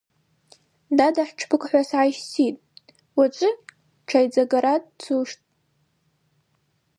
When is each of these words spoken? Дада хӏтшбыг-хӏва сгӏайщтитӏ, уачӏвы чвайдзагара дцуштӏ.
Дада 0.97 1.23
хӏтшбыг-хӏва 1.27 1.81
сгӏайщтитӏ, 1.87 2.65
уачӏвы 3.17 3.49
чвайдзагара 4.07 4.73
дцуштӏ. 4.83 5.45